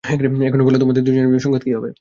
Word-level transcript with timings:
এখন 0.03 0.61
বলো, 0.67 0.77
তোমাদের 0.79 1.01
দুজনের 1.03 1.27
বিজয় 1.27 1.43
সংকেত 1.45 1.63
কী 1.63 1.71
হবে? 1.77 1.89